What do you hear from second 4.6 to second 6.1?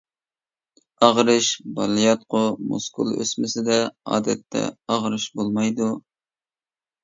ئاغرىش بولمايدۇ.